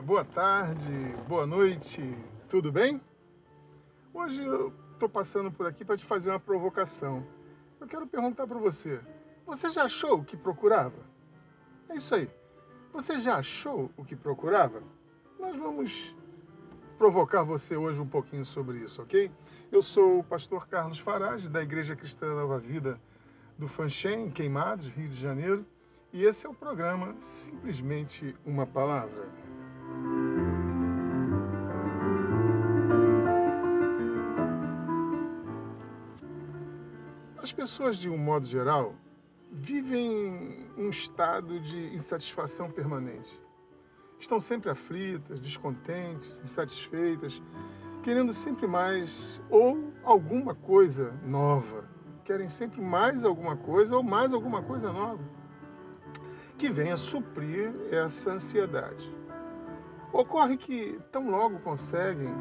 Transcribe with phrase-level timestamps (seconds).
[0.00, 0.90] boa tarde,
[1.28, 2.00] boa noite,
[2.48, 2.98] tudo bem?
[4.14, 7.22] Hoje eu estou passando por aqui para te fazer uma provocação.
[7.78, 8.98] Eu quero perguntar para você:
[9.44, 10.96] você já achou o que procurava?
[11.90, 12.30] É isso aí.
[12.94, 14.82] Você já achou o que procurava?
[15.38, 16.16] Nós vamos
[16.96, 19.30] provocar você hoje um pouquinho sobre isso, ok?
[19.70, 22.98] Eu sou o pastor Carlos Farage, da Igreja Cristã Nova Vida
[23.58, 25.66] do Fanchen, Queimados, Rio de Janeiro,
[26.14, 29.28] e esse é o programa Simplesmente uma Palavra.
[37.36, 38.94] As pessoas, de um modo geral,
[39.50, 43.36] vivem um estado de insatisfação permanente.
[44.20, 47.42] Estão sempre aflitas, descontentes, insatisfeitas,
[48.04, 51.88] querendo sempre mais ou alguma coisa nova.
[52.24, 55.43] Querem sempre mais alguma coisa ou mais alguma coisa nova
[56.64, 59.14] que venha suprir essa ansiedade.
[60.10, 62.32] Ocorre que, tão logo conseguem,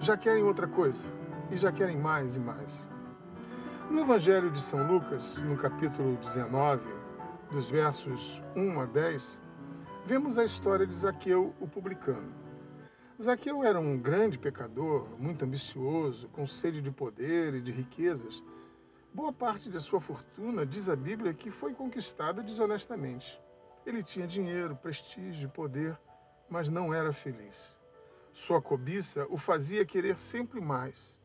[0.00, 1.02] já querem outra coisa
[1.50, 2.86] e já querem mais e mais.
[3.90, 6.82] No Evangelho de São Lucas, no capítulo 19,
[7.50, 9.40] dos versos 1 a 10,
[10.04, 12.34] vemos a história de Zaqueu, o publicano.
[13.18, 18.44] Zaqueu era um grande pecador, muito ambicioso, com sede de poder e de riquezas.
[19.14, 23.42] Boa parte de sua fortuna, diz a Bíblia, que foi conquistada desonestamente.
[23.86, 25.98] Ele tinha dinheiro, prestígio, poder,
[26.48, 27.76] mas não era feliz.
[28.32, 31.18] Sua cobiça o fazia querer sempre mais.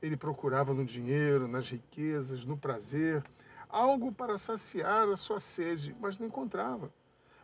[0.00, 3.24] Ele procurava no dinheiro, nas riquezas, no prazer,
[3.68, 6.92] algo para saciar a sua sede, mas não encontrava.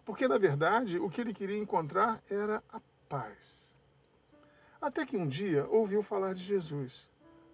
[0.04, 3.38] Porque, na verdade, o que ele queria encontrar era a paz.
[4.80, 7.08] Até que um dia ouviu falar de Jesus,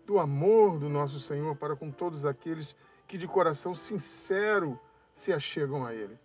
[0.06, 2.74] do amor do nosso Senhor para com todos aqueles
[3.06, 4.78] que de coração sincero
[5.10, 6.18] se achegam a Ele.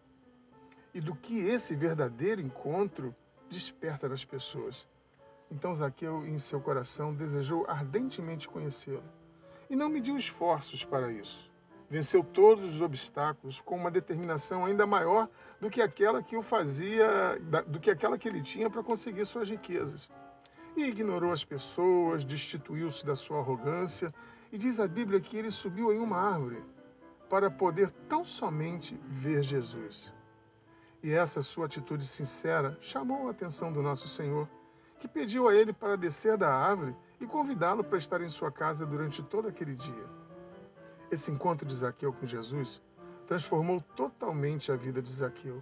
[0.93, 3.15] E do que esse verdadeiro encontro
[3.49, 4.87] desperta nas pessoas.
[5.49, 9.03] Então Zaqueu, em seu coração, desejou ardentemente conhecê-lo.
[9.69, 11.51] E não mediu esforços para isso.
[11.89, 15.29] Venceu todos os obstáculos com uma determinação ainda maior
[15.61, 19.49] do que aquela que o fazia, do que aquela que ele tinha para conseguir suas
[19.49, 20.09] riquezas.
[20.75, 24.11] E ignorou as pessoas, destituiu-se da sua arrogância,
[24.51, 26.63] e diz a Bíblia que ele subiu em uma árvore
[27.29, 30.11] para poder tão somente ver Jesus.
[31.03, 34.47] E essa sua atitude sincera chamou a atenção do nosso Senhor
[35.03, 38.85] que pediu a ele para descer da árvore e convidá-lo para estar em sua casa
[38.85, 40.05] durante todo aquele dia.
[41.11, 42.81] Esse encontro de Zaqueu com Jesus
[43.27, 45.61] transformou totalmente a vida de Zaqueu.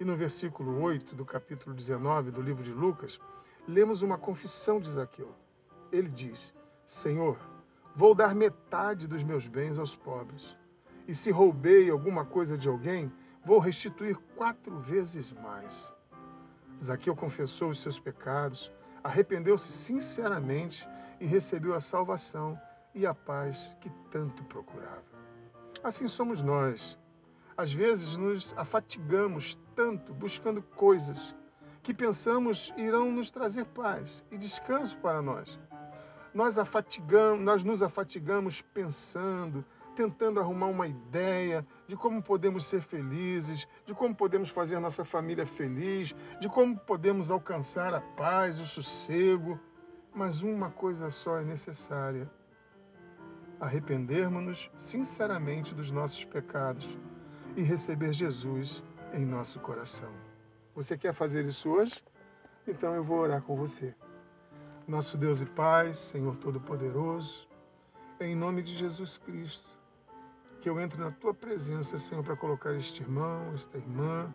[0.00, 3.20] E no versículo 8 do capítulo 19 do livro de Lucas,
[3.68, 5.32] lemos uma confissão de Zaqueu.
[5.92, 6.52] Ele diz:
[6.84, 7.38] Senhor,
[7.94, 10.56] vou dar metade dos meus bens aos pobres.
[11.06, 13.12] E se roubei alguma coisa de alguém,
[13.44, 15.92] vou restituir quatro vezes mais.
[16.82, 18.72] Zaqueu confessou os seus pecados,
[19.02, 20.88] arrependeu-se sinceramente
[21.20, 22.58] e recebeu a salvação
[22.94, 25.02] e a paz que tanto procurava.
[25.82, 26.98] Assim somos nós.
[27.56, 31.34] Às vezes nos afatigamos tanto buscando coisas
[31.82, 35.58] que pensamos irão nos trazer paz e descanso para nós.
[36.32, 43.66] Nós, afatigamos, nós nos afatigamos pensando, tentando arrumar uma ideia de como podemos ser felizes,
[43.86, 49.58] de como podemos fazer nossa família feliz, de como podemos alcançar a paz, o sossego.
[50.14, 52.30] Mas uma coisa só é necessária:
[53.60, 56.88] arrependermos-nos sinceramente dos nossos pecados
[57.56, 58.82] e receber Jesus
[59.12, 60.12] em nosso coração.
[60.74, 62.02] Você quer fazer isso hoje?
[62.66, 63.94] Então eu vou orar com você.
[64.86, 67.48] Nosso Deus e Pai, Senhor Todo-Poderoso,
[68.20, 69.78] em nome de Jesus Cristo,
[70.64, 74.34] que eu entre na tua presença, Senhor, para colocar este irmão, esta irmã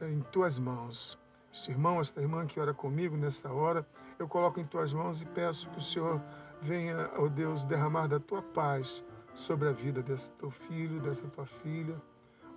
[0.00, 1.18] em tuas mãos.
[1.52, 3.84] Este irmão, esta irmã que ora comigo nesta hora,
[4.20, 6.22] eu coloco em tuas mãos e peço que o Senhor
[6.62, 11.26] venha, ó oh Deus, derramar da tua paz sobre a vida desse teu filho, dessa
[11.26, 12.00] tua filha.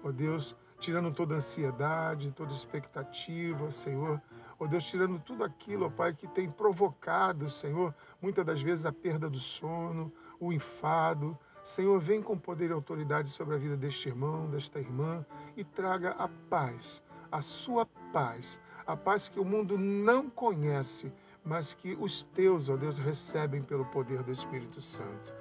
[0.04, 4.22] Ó oh Deus, tirando toda ansiedade, toda expectativa, Senhor.
[4.60, 8.86] Ó oh Deus, tirando tudo aquilo, ó Pai, que tem provocado, Senhor, muitas das vezes
[8.86, 13.78] a perda do sono, o enfado, Senhor, vem com poder e autoridade sobre a vida
[13.78, 15.26] deste irmão, desta irmã
[15.56, 21.12] e traga a paz, a sua paz, a paz que o mundo não conhece,
[21.46, 25.34] mas que os teus, ó Deus, recebem pelo poder do Espírito Santo.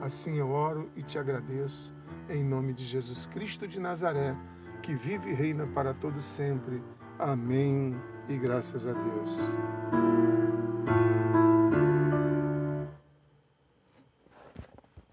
[0.00, 1.92] Assim eu oro e te agradeço,
[2.28, 4.36] em nome de Jesus Cristo de Nazaré,
[4.82, 6.82] que vive e reina para todo sempre.
[7.18, 7.96] Amém
[8.28, 10.47] e graças a Deus.